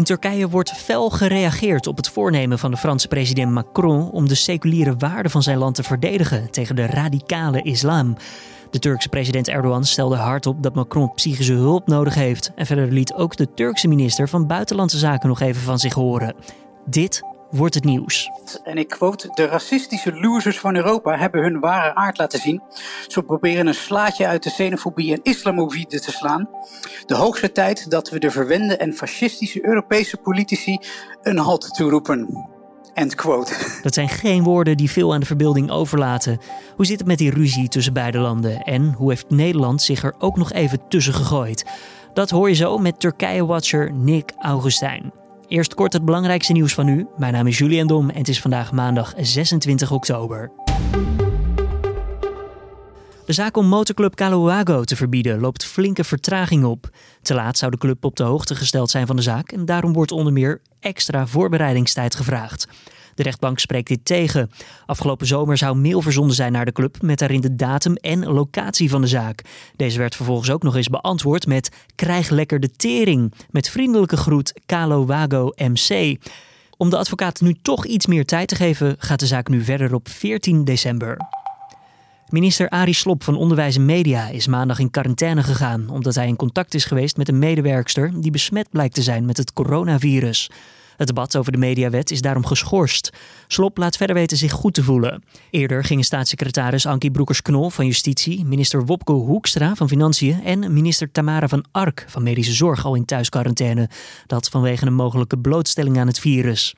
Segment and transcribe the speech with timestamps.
[0.00, 4.34] In Turkije wordt fel gereageerd op het voornemen van de Franse president Macron om de
[4.34, 8.16] seculiere waarden van zijn land te verdedigen tegen de radicale islam.
[8.70, 12.52] De Turkse president Erdogan stelde hardop dat Macron psychische hulp nodig heeft.
[12.54, 16.34] En verder liet ook de Turkse minister van Buitenlandse Zaken nog even van zich horen.
[16.86, 18.30] Dit wordt het nieuws.
[18.64, 22.62] En ik quote: De racistische losers van Europa hebben hun ware aard laten zien.
[23.08, 26.48] Ze proberen een slaatje uit de xenofobie en islamofobie te slaan.
[27.06, 30.78] De hoogste tijd dat we de verwende en fascistische Europese politici
[31.22, 32.48] een halt toeroepen.
[32.94, 33.54] End quote.
[33.82, 36.38] Dat zijn geen woorden die veel aan de verbeelding overlaten.
[36.76, 38.62] Hoe zit het met die ruzie tussen beide landen?
[38.62, 41.64] En hoe heeft Nederland zich er ook nog even tussen gegooid?
[42.12, 45.19] Dat hoor je zo met Turkije-watcher Nick Augustijn.
[45.50, 47.06] Eerst kort het belangrijkste nieuws van nu.
[47.16, 50.50] Mijn naam is Julian Dom en het is vandaag maandag 26 oktober.
[53.26, 56.90] De zaak om motorclub Caloago te verbieden loopt flinke vertraging op.
[57.22, 59.92] Te laat zou de club op de hoogte gesteld zijn van de zaak en daarom
[59.92, 62.68] wordt onder meer extra voorbereidingstijd gevraagd.
[63.20, 64.50] De rechtbank spreekt dit tegen.
[64.86, 68.90] Afgelopen zomer zou mail verzonden zijn naar de club met daarin de datum en locatie
[68.90, 69.42] van de zaak.
[69.76, 73.32] Deze werd vervolgens ook nog eens beantwoord met krijg lekker de tering.
[73.50, 76.16] Met vriendelijke groet Calo Wago MC.
[76.76, 79.94] Om de advocaat nu toch iets meer tijd te geven, gaat de zaak nu verder
[79.94, 81.16] op 14 december.
[82.28, 86.36] Minister Arie Slop van Onderwijs en Media is maandag in quarantaine gegaan omdat hij in
[86.36, 90.50] contact is geweest met een medewerkster die besmet blijkt te zijn met het coronavirus.
[91.00, 93.10] Het debat over de mediawet is daarom geschorst.
[93.46, 95.22] Slop laat verder weten zich goed te voelen.
[95.50, 101.48] Eerder gingen staatssecretaris Ankie Broekers-Knol van Justitie, minister Wopke Hoekstra van Financiën en minister Tamara
[101.48, 103.88] van Ark van Medische Zorg al in thuisquarantaine.
[104.26, 106.74] Dat vanwege een mogelijke blootstelling aan het virus.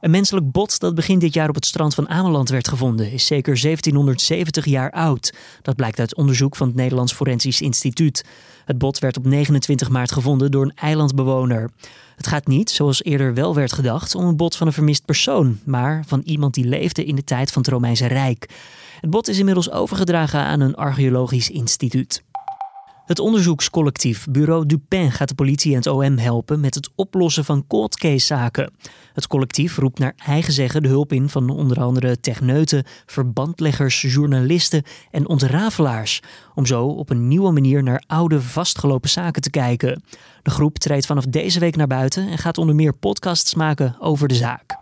[0.00, 3.26] Een menselijk bot dat begin dit jaar op het strand van Ameland werd gevonden is
[3.26, 5.34] zeker 1770 jaar oud.
[5.62, 8.24] Dat blijkt uit onderzoek van het Nederlands Forensisch Instituut.
[8.64, 11.70] Het bot werd op 29 maart gevonden door een eilandbewoner.
[12.20, 15.58] Het gaat niet, zoals eerder wel werd gedacht, om een bot van een vermist persoon,
[15.64, 18.48] maar van iemand die leefde in de tijd van het Romeinse Rijk.
[19.00, 22.22] Het bot is inmiddels overgedragen aan een archeologisch instituut.
[23.10, 27.66] Het onderzoekscollectief Bureau Dupin gaat de politie en het OM helpen met het oplossen van
[27.66, 28.72] cold case zaken.
[29.12, 34.82] Het collectief roept naar eigen zeggen de hulp in van onder andere techneuten, verbandleggers, journalisten
[35.10, 36.20] en ontrafelaars.
[36.54, 40.02] Om zo op een nieuwe manier naar oude vastgelopen zaken te kijken.
[40.42, 44.28] De groep treedt vanaf deze week naar buiten en gaat onder meer podcasts maken over
[44.28, 44.79] de zaak.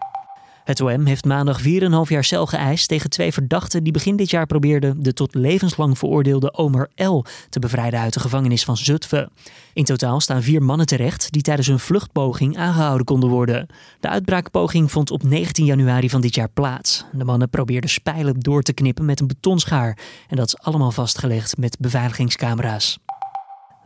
[0.68, 1.66] Het OM heeft maandag 4,5
[2.08, 6.54] jaar cel geëist tegen twee verdachten die begin dit jaar probeerden de tot levenslang veroordeelde
[6.54, 7.24] Omer L.
[7.48, 9.30] te bevrijden uit de gevangenis van Zutphen.
[9.72, 13.66] In totaal staan vier mannen terecht die tijdens hun vluchtpoging aangehouden konden worden.
[14.00, 17.04] De uitbraakpoging vond op 19 januari van dit jaar plaats.
[17.12, 19.98] De mannen probeerden spijlen door te knippen met een betonschaar
[20.28, 22.98] en dat is allemaal vastgelegd met beveiligingscamera's.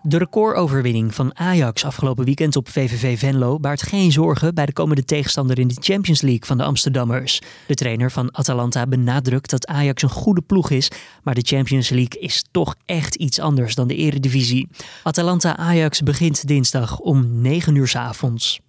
[0.04, 5.04] De recordoverwinning van Ajax afgelopen weekend op VVV Venlo baart geen zorgen bij de komende
[5.04, 7.40] tegenstander in de Champions League van de Amsterdammers.
[7.66, 10.90] De trainer van Atalanta benadrukt dat Ajax een goede ploeg is,
[11.22, 14.68] maar de Champions League is toch echt iets anders dan de Eredivisie.
[15.02, 18.60] Atalanta-Ajax begint dinsdag om 9 uur s avonds.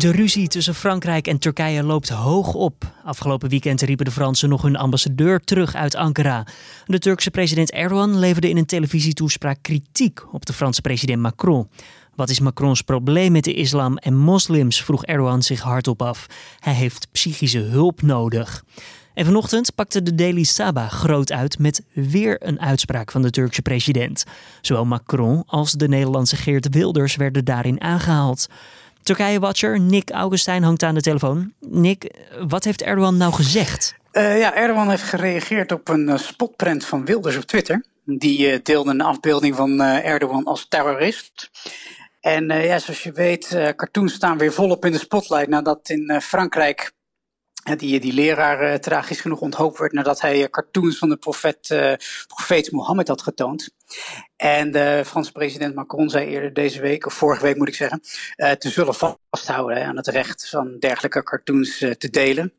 [0.00, 2.92] De ruzie tussen Frankrijk en Turkije loopt hoog op.
[3.04, 6.46] Afgelopen weekend riepen de Fransen nog hun ambassadeur terug uit Ankara.
[6.86, 11.68] De Turkse president Erdogan leverde in een televisietoespraak kritiek op de Franse president Macron.
[12.14, 14.82] Wat is Macrons probleem met de islam en moslims?
[14.82, 16.26] vroeg Erdogan zich hardop af.
[16.58, 18.64] Hij heeft psychische hulp nodig.
[19.14, 23.62] En vanochtend pakte de Daily Saba groot uit met weer een uitspraak van de Turkse
[23.62, 24.24] president.
[24.60, 28.48] Zowel Macron als de Nederlandse Geert Wilders werden daarin aangehaald.
[29.02, 31.52] Turkije-watcher Nick Augustijn hangt aan de telefoon.
[31.60, 32.14] Nick,
[32.48, 33.94] wat heeft Erdogan nou gezegd?
[34.12, 37.84] Uh, ja, Erdogan heeft gereageerd op een uh, spotprint van Wilders op Twitter.
[38.04, 41.50] Die uh, deelde een afbeelding van Erdogan als terrorist.
[42.20, 46.92] En ja, zoals je weet, cartoons staan weer volop in de spotlight nadat in Frankrijk
[47.76, 51.68] die, die leraar tragisch genoeg onthoofd werd nadat hij cartoons van de profeet,
[52.26, 53.70] profeet Mohammed had getoond.
[54.36, 58.00] En de Franse president Macron zei eerder deze week, of vorige week moet ik zeggen,
[58.58, 58.94] te zullen
[59.30, 62.52] vasthouden hè, aan het recht van dergelijke cartoons te delen.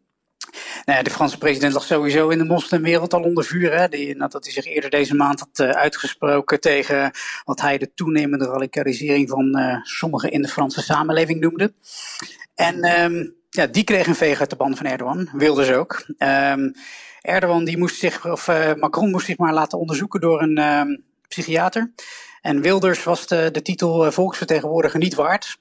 [0.86, 3.74] Nou ja, de Franse president lag sowieso in de moslimwereld al onder vuur.
[3.74, 7.12] Hè, die, nadat hij zich eerder deze maand had uitgesproken tegen
[7.44, 11.74] wat hij de toenemende radicalisering van sommigen in de Franse samenleving noemde.
[12.56, 15.30] En um, ja, die kreeg een veeg uit de band van Erdogan.
[15.34, 16.06] Wilde ze ook.
[16.18, 16.74] Um,
[17.22, 21.94] Erdogan die moest zich, of Macron moest zich maar laten onderzoeken door een um, psychiater.
[22.42, 25.58] En Wilders was de, de titel uh, volksvertegenwoordiger niet waard.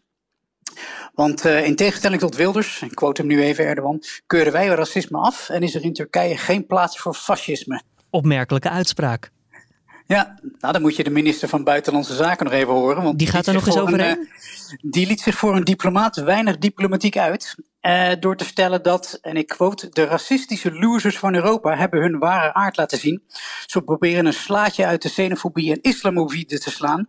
[1.14, 5.18] Want uh, in tegenstelling tot Wilders, ik quote hem nu even Erdogan, keuren wij racisme
[5.18, 7.82] af en is er in Turkije geen plaats voor fascisme.
[8.10, 9.30] Opmerkelijke uitspraak.
[10.06, 13.02] Ja, nou dan moet je de minister van Buitenlandse Zaken nog even horen.
[13.02, 14.28] Want die gaat er nog eens overheen?
[14.82, 17.56] die liet zich voor een diplomaat weinig diplomatiek uit.
[17.82, 22.18] Uh, door te stellen dat, en ik quote, de racistische losers van Europa hebben hun
[22.18, 23.22] ware aard laten zien.
[23.66, 27.08] Ze proberen een slaatje uit de xenofobie en islamofobie te slaan.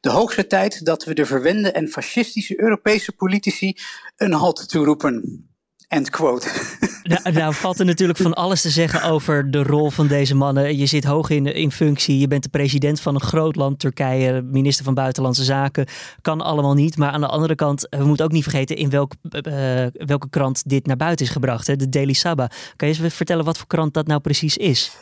[0.00, 3.76] De hoogste tijd dat we de verwende en fascistische Europese politici
[4.16, 5.46] een halt toeroepen.
[5.88, 6.48] End quote.
[7.06, 10.76] Nou, nou, valt er natuurlijk van alles te zeggen over de rol van deze mannen.
[10.76, 14.42] Je zit hoog in, in functie, je bent de president van een groot land, Turkije,
[14.42, 15.86] minister van Buitenlandse Zaken.
[16.20, 16.96] Kan allemaal niet.
[16.96, 20.68] Maar aan de andere kant, we moeten ook niet vergeten in welk, uh, welke krant
[20.68, 21.66] dit naar buiten is gebracht.
[21.66, 21.76] Hè?
[21.76, 22.48] De Daily Sabah.
[22.76, 24.96] Kan je eens vertellen wat voor krant dat nou precies is?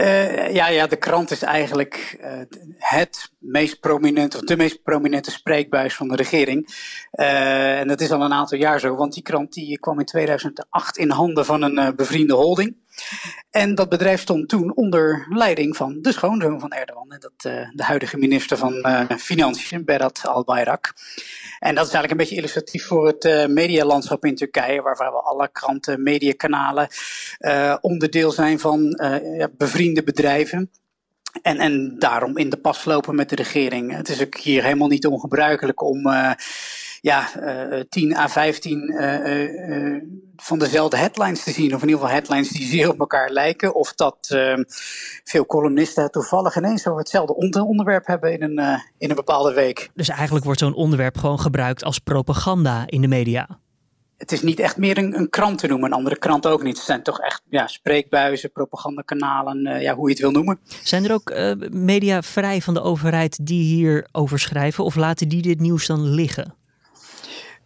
[0.00, 2.40] Uh, ja, ja, de krant is eigenlijk uh,
[2.78, 6.68] het meest prominente, of de meest prominente spreekbuis van de regering.
[7.12, 10.04] Uh, en dat is al een aantal jaar zo, want die krant die kwam in
[10.04, 12.76] 2008 in handen van een bevriende holding.
[13.50, 17.32] En dat bedrijf stond toen onder leiding van de schoonzoon van Erdogan, dat,
[17.74, 20.94] de huidige minister van Financiën, Berat Albayrak.
[21.58, 25.20] En dat is eigenlijk een beetje illustratief voor het uh, medialandschap in Turkije, waarvan we
[25.20, 26.88] alle kranten, mediakanalen
[27.80, 29.00] onderdeel zijn van
[29.56, 30.70] bevriende bedrijven.
[31.42, 33.96] En, en daarom in de pas lopen met de regering.
[33.96, 36.02] Het is ook hier helemaal niet ongebruikelijk om
[37.00, 37.28] ja,
[37.70, 40.02] uh, 10 à 15 uh, uh,
[40.36, 41.74] van dezelfde headlines te zien.
[41.74, 43.74] Of in ieder geval headlines die zeer op elkaar lijken.
[43.74, 44.62] Of dat ehm,
[45.24, 47.34] veel columnisten toevallig ineens over hetzelfde
[47.64, 49.90] onderwerp hebben in een, eh, in een bepaalde week.
[49.94, 53.58] Dus eigenlijk wordt zo'n onderwerp gewoon gebruikt als propaganda in de media
[54.18, 56.76] het is niet echt meer een, een, krant te noemen, een andere krant ook niet.
[56.76, 60.58] Het zijn toch echt ja, spreekbuizen, propagandakanalen, uh, ja, hoe je het wil noemen.
[60.82, 65.28] Zijn er ook uh, media vrij van de overheid die hier over schrijven of laten
[65.28, 66.57] die dit nieuws dan liggen?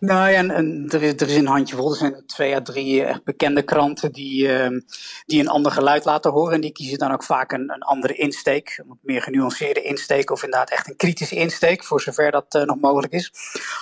[0.02, 1.90] Nou ja, en, er, is, er is een handjevol.
[1.90, 4.80] Er zijn twee à drie echt bekende kranten die, uh,
[5.26, 6.54] die een ander geluid laten horen.
[6.54, 8.82] En die kiezen dan ook vaak een, een andere insteek.
[8.88, 10.30] Een meer genuanceerde insteek.
[10.30, 13.32] Of inderdaad echt een kritische insteek, voor zover dat uh, nog mogelijk is.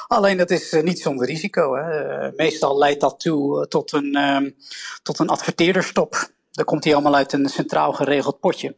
[0.07, 1.75] Alleen dat is uh, niet zonder risico.
[1.75, 2.31] Hè.
[2.37, 4.55] meestal leidt dat toe tot, een,
[5.03, 6.29] tot een adverteerderstop.
[6.51, 8.77] Dan komt hij allemaal uit een centraal geregeld potje.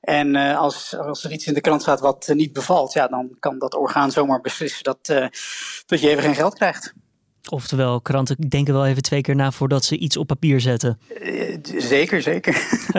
[0.00, 3.06] En uh, als, als er iets in de krant staat wat uh, niet bevalt, ja,
[3.06, 5.26] dan kan dat orgaan zomaar beslissen dat, uh,
[5.86, 6.92] dat je even geen geld krijgt.
[7.48, 10.98] Oftewel, kranten denken wel even twee keer na voordat ze iets op papier zetten.
[11.78, 12.54] zeker, zeker.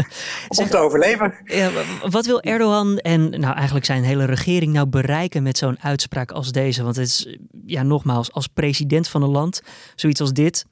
[0.57, 1.33] Om te overleven.
[1.45, 1.71] Ja,
[2.09, 6.51] wat wil Erdogan en nou eigenlijk zijn hele regering nou bereiken met zo'n uitspraak als
[6.51, 6.83] deze?
[6.83, 9.62] Want het is, ja, nogmaals, als president van een land,
[9.95, 10.65] zoiets als dit,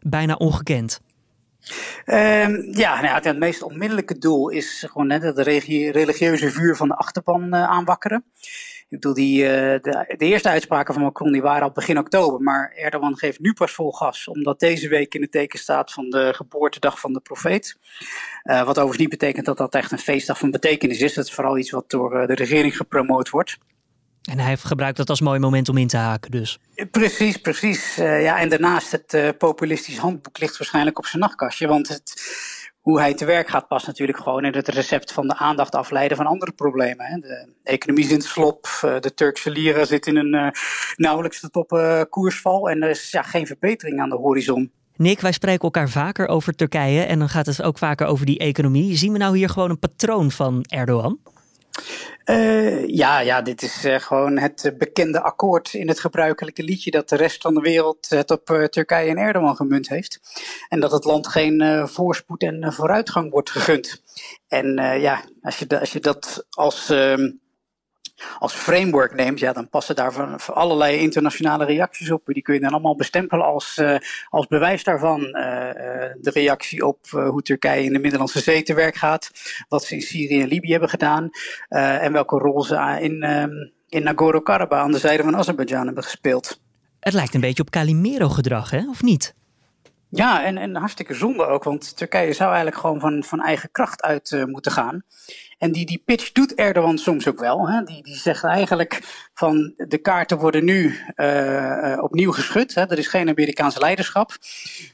[0.00, 1.00] bijna ongekend.
[2.06, 6.94] Um, ja, nou het meest onmiddellijke doel is gewoon net het religieuze vuur van de
[6.94, 8.24] achterban uh, aanwakkeren.
[8.88, 12.72] Ik bedoel, die, uh, de, eerste uitspraken van Macron die waren al begin oktober, maar
[12.76, 16.32] Erdogan geeft nu pas vol gas, omdat deze week in het teken staat van de
[16.34, 17.78] geboortedag van de profeet.
[18.44, 21.14] Uh, wat overigens niet betekent dat dat echt een feestdag van betekenis is.
[21.14, 23.58] Dat is vooral iets wat door de regering gepromoot wordt.
[24.26, 26.58] En hij gebruikt dat als mooi moment om in te haken dus.
[26.90, 27.98] Precies, precies.
[27.98, 31.66] Uh, ja, en daarnaast het uh, populistisch handboek ligt waarschijnlijk op zijn nachtkastje.
[31.66, 32.22] Want het,
[32.80, 36.16] hoe hij te werk gaat past natuurlijk gewoon in het recept van de aandacht afleiden
[36.16, 37.06] van andere problemen.
[37.06, 37.18] Hè.
[37.18, 40.54] De economie is in slop, uh, de Turkse lira zit in een
[40.96, 42.70] nauwelijks tot op koersval.
[42.70, 44.72] En er is ja, geen verbetering aan de horizon.
[44.96, 48.38] Nick, wij spreken elkaar vaker over Turkije en dan gaat het ook vaker over die
[48.38, 48.96] economie.
[48.96, 51.18] Zien we nou hier gewoon een patroon van Erdogan?
[52.24, 57.08] Uh, ja, ja, dit is uh, gewoon het bekende akkoord in het gebruikelijke liedje dat
[57.08, 60.20] de rest van de wereld het op Turkije en Erdogan gemunt heeft.
[60.68, 64.02] En dat het land geen voorspoed en vooruitgang wordt gegund.
[64.48, 67.30] En ja, als je, als je dat als ehm,
[68.38, 72.22] als framework neemt, ja, dan passen daar van, allerlei internationale reacties op.
[72.26, 73.96] Die kun je dan allemaal bestempelen als, uh,
[74.28, 75.20] als bewijs daarvan.
[75.20, 75.32] Uh,
[76.20, 79.30] de reactie op hoe Turkije in de Middellandse Zee te werk gaat,
[79.68, 81.30] wat ze in Syrië en Libië hebben gedaan
[81.68, 86.60] en welke rol ze in, um, in Nagorno-Karabakh aan de zijde van Azerbeidzjan hebben gespeeld.
[87.00, 88.88] Het lijkt een beetje op Calimero-gedrag, hè?
[88.88, 89.34] of niet?
[90.08, 94.02] Ja, en, en hartstikke zonde ook, want Turkije zou eigenlijk gewoon van, van eigen kracht
[94.02, 95.02] uit uh, moeten gaan.
[95.58, 97.68] En die, die pitch doet Erdogan soms ook wel.
[97.68, 97.82] Hè?
[97.82, 99.00] Die, die zegt eigenlijk
[99.34, 102.74] van de kaarten worden nu uh, opnieuw geschud.
[102.74, 102.82] Hè?
[102.82, 104.36] Er is geen Amerikaanse leiderschap.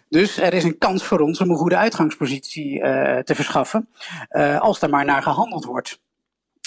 [0.09, 3.89] Dus er is een kans voor ons om een goede uitgangspositie uh, te verschaffen.
[4.59, 6.01] als daar maar naar gehandeld wordt.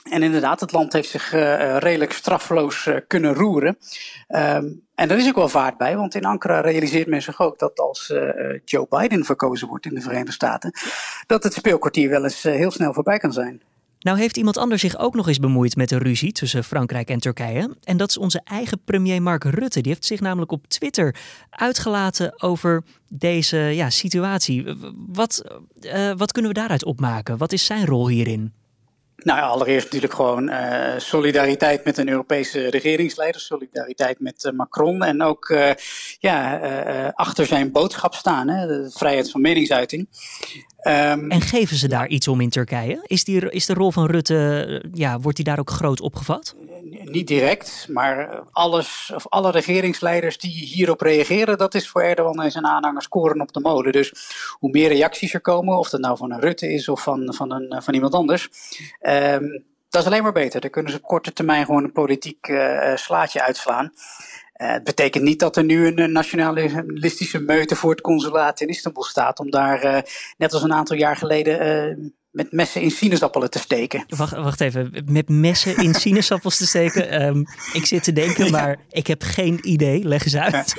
[0.10, 3.78] En inderdaad, het land heeft zich uh, redelijk straffeloos kunnen roeren.
[4.28, 7.60] Um, en daar is ook wel vaart bij, want in Ankara realiseert men zich ook
[7.60, 10.72] dat als uh, Joe Biden verkozen wordt in de Verenigde Staten,
[11.28, 13.62] dat het speelkwartier wel eens heel snel voorbij kan zijn.
[14.06, 17.20] Nou heeft iemand anders zich ook nog eens bemoeid met de ruzie tussen Frankrijk en
[17.20, 17.76] Turkije.
[17.84, 19.82] En dat is onze eigen premier Mark Rutte.
[19.82, 21.16] Die heeft zich namelijk op Twitter
[21.50, 24.66] uitgelaten over deze ja, situatie.
[25.08, 25.44] Wat,
[26.18, 27.38] wat kunnen we daaruit opmaken?
[27.38, 28.54] Wat is zijn rol hierin?
[29.16, 35.04] Nou ja, allereerst natuurlijk gewoon uh, solidariteit met een Europese regeringsleider, solidariteit met uh, Macron
[35.04, 35.56] en ook
[36.20, 36.58] ja,
[37.16, 40.08] achter zijn boodschap staan, hè, de vrijheid van meningsuiting.
[40.88, 43.00] Um, en geven ze daar iets om in Turkije?
[43.04, 46.56] Is, die, is de rol van Rutte, ja, wordt die daar ook groot opgevat?
[47.04, 52.52] Niet direct, maar alles, of alle regeringsleiders die hierop reageren, dat is voor Erdogan en
[52.52, 53.92] zijn aanhangers koren op de molen.
[53.92, 54.14] Dus
[54.60, 57.52] hoe meer reacties er komen, of dat nou van een Rutte is of van, van,
[57.52, 58.50] een, van iemand anders,
[59.02, 60.62] um, dat is alleen maar beter.
[60.62, 63.92] Dan kunnen ze op korte termijn gewoon een politiek uh, slaatje uitslaan.
[64.62, 69.04] Uh, het betekent niet dat er nu een nationalistische meute voor het consulaat in Istanbul
[69.04, 70.00] staat, om daar, uh,
[70.38, 74.06] net als een aantal jaar geleden, met messen in sinaasappelen te steken.
[74.08, 77.26] Wacht, wacht even, met messen in sinaasappels te steken?
[77.28, 80.04] Um, ik zit te denken, maar ik heb geen idee.
[80.04, 80.74] Leg eens uit.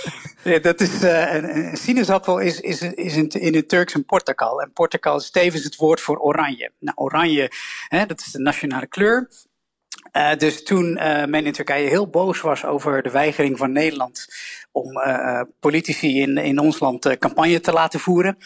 [0.45, 4.63] Ja, dat is, een, een, sinaasappel is, is, is in, in het Turks een portakal.
[4.63, 6.71] En portakal is tevens het woord voor oranje.
[6.79, 7.51] Nou, oranje,
[7.89, 9.29] hè, dat is de nationale kleur.
[10.17, 14.27] Uh, dus toen uh, men in Turkije heel boos was over de weigering van Nederland
[14.73, 18.37] om uh, politici in, in ons land campagne te laten voeren,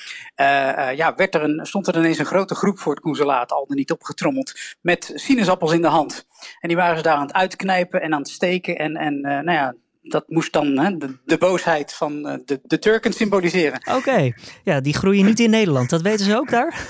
[0.95, 3.91] ja, werd er stond er ineens een grote groep voor het consulaat, al dan niet
[3.91, 6.27] opgetrommeld, met sinaasappels in de hand.
[6.61, 9.53] En die waren ze daar aan het uitknijpen en aan het steken en, en nou
[9.53, 9.75] ja,
[10.11, 13.81] dat moest dan hè, de, de, boosheid van eh, de, de Turken symboliseren.
[13.97, 14.33] Oké,
[14.65, 15.91] ja, die groeien niet in Nederland.
[15.91, 16.87] Dat weten ze ook daar?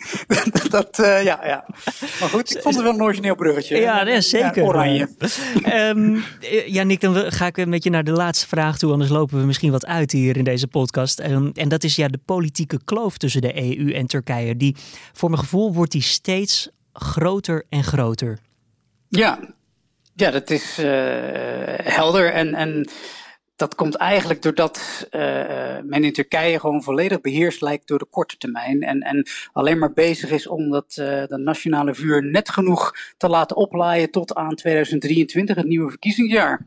[0.70, 1.64] dat, uh, ja, ja.
[2.20, 3.76] Maar goed, ik vond het wel een origineel bruggetje.
[3.76, 4.62] Ja, nee, zeker.
[4.62, 5.08] Ja, oranje.
[5.72, 6.24] um,
[6.66, 8.92] ja, Nick, dan ga ik met je naar de laatste vraag toe.
[8.92, 11.20] Anders lopen we misschien wat uit hier in deze podcast.
[11.20, 14.56] Um, en dat is ja de politieke kloof tussen de EU en Turkije.
[14.56, 14.76] Die,
[15.12, 18.38] voor mijn gevoel, wordt die steeds groter en groter.
[19.08, 19.38] Ja,
[20.14, 20.86] ja, dat is uh,
[21.82, 22.32] helder.
[22.32, 22.88] En, en
[23.56, 25.20] dat komt eigenlijk doordat uh,
[25.82, 28.82] men in Turkije gewoon volledig beheerst lijkt door de korte termijn.
[28.82, 33.28] En, en alleen maar bezig is om dat, uh, dat nationale vuur net genoeg te
[33.28, 36.66] laten oplaaien tot aan 2023, het nieuwe verkiezingsjaar.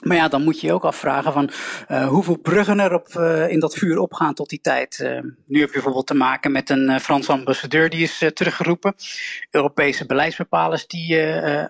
[0.00, 1.50] Maar ja, dan moet je je ook afvragen van
[1.90, 4.98] uh, hoeveel bruggen er op, uh, in dat vuur opgaan tot die tijd.
[5.02, 8.94] Uh, nu heb je bijvoorbeeld te maken met een Franse ambassadeur die is teruggeroepen.
[9.50, 11.22] Europese beleidsbepalers die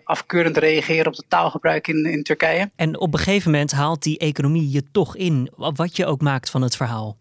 [0.05, 2.71] afkeurend reageren op het taalgebruik in, in Turkije.
[2.77, 6.51] En op een gegeven moment haalt die economie je toch in, wat je ook maakt
[6.51, 7.17] van het verhaal.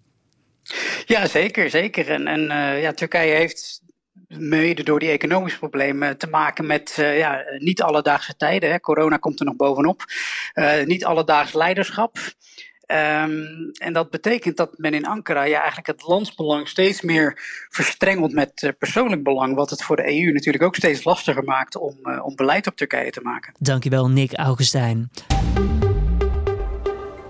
[1.05, 2.09] Ja, zeker, zeker.
[2.09, 2.41] En, en
[2.79, 3.81] ja, Turkije heeft
[4.37, 8.71] mede door die economische problemen te maken met uh, ja, niet alledaagse tijden.
[8.71, 8.79] Hè.
[8.79, 10.03] Corona komt er nog bovenop.
[10.53, 12.17] Uh, niet alledaags leiderschap.
[12.87, 18.33] Um, en dat betekent dat men in Ankara ja, eigenlijk het landsbelang steeds meer verstrengelt
[18.33, 19.55] met uh, persoonlijk belang.
[19.55, 23.11] Wat het voor de EU natuurlijk ook steeds lastiger maakt om, om beleid op Turkije
[23.11, 23.53] te maken.
[23.59, 25.09] Dankjewel, Nick Augustijn.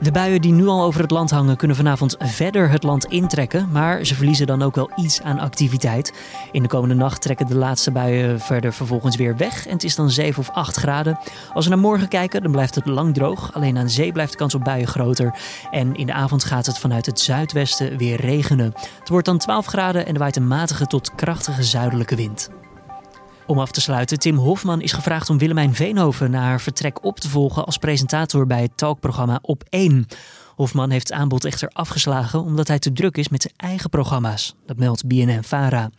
[0.03, 3.69] De buien die nu al over het land hangen kunnen vanavond verder het land intrekken,
[3.72, 6.13] maar ze verliezen dan ook wel iets aan activiteit.
[6.51, 9.95] In de komende nacht trekken de laatste buien verder vervolgens weer weg en het is
[9.95, 11.19] dan 7 of 8 graden.
[11.53, 13.53] Als we naar morgen kijken, dan blijft het lang droog.
[13.53, 15.36] Alleen aan zee blijft de kans op buien groter.
[15.72, 18.74] En in de avond gaat het vanuit het zuidwesten weer regenen.
[19.00, 22.50] Het wordt dan 12 graden en er waait een matige tot krachtige zuidelijke wind.
[23.48, 27.20] Om af te sluiten, Tim Hofman is gevraagd om Willemijn Veenhoven na haar vertrek op
[27.20, 30.08] te volgen als presentator bij het talkprogramma Op 1.
[30.56, 34.56] Hofman heeft het aanbod echter afgeslagen omdat hij te druk is met zijn eigen programma's.
[34.66, 35.90] Dat meldt BNN-Vara.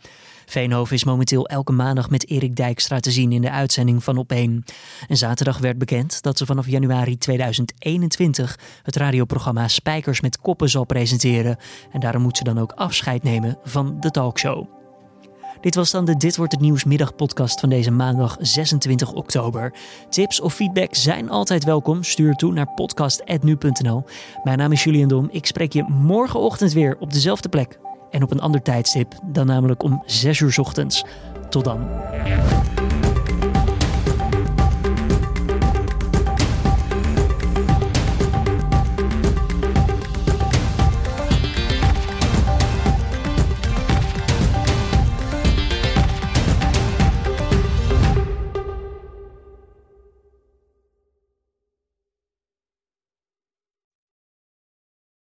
[0.45, 4.31] Veenhoven is momenteel elke maandag met Erik Dijkstra te zien in de uitzending van Op
[4.31, 4.63] 1.
[5.07, 10.85] En zaterdag werd bekend dat ze vanaf januari 2021 het radioprogramma Spijkers met Koppen zal
[10.85, 11.57] presenteren.
[11.91, 14.74] En daarom moet ze dan ook afscheid nemen van de talkshow.
[15.61, 19.73] Dit was dan de Dit wordt het nieuws middagpodcast van deze maandag 26 oktober.
[20.09, 22.03] Tips of feedback zijn altijd welkom.
[22.03, 24.03] Stuur toe naar podcast@nu.nl.
[24.43, 25.27] Mijn naam is Julian Dom.
[25.31, 27.79] Ik spreek je morgenochtend weer op dezelfde plek
[28.11, 31.03] en op een ander tijdstip, dan namelijk om 6 uur ochtends.
[31.49, 31.87] Tot dan.